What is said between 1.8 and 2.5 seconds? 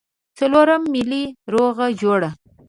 جوړه.